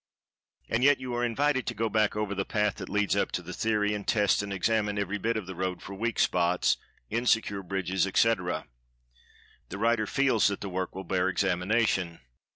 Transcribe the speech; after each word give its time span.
And 0.67 0.83
yet, 0.83 0.99
you 0.99 1.13
are 1.13 1.23
invited 1.23 1.67
to 1.67 1.75
go 1.75 1.87
back 1.87 2.15
over 2.15 2.33
the 2.33 2.43
path 2.43 2.77
that 2.77 2.89
leads 2.89 3.15
up 3.15 3.31
to 3.33 3.43
the 3.43 3.53
theory, 3.53 3.93
and 3.93 4.07
test 4.07 4.41
and 4.41 4.51
examine 4.51 4.97
every 4.97 5.19
bit 5.19 5.37
of 5.37 5.45
the 5.45 5.53
road 5.53 5.79
for 5.83 5.93
weak 5.93 6.17
spots—insecure 6.17 7.61
bridges, 7.61 8.07
etc.—the 8.07 9.77
writer 9.77 10.07
feels 10.07 10.47
that 10.47 10.61
the 10.61 10.69
work 10.69 10.95
will 10.95 11.03
bear 11.03 11.29
examination. 11.29 12.19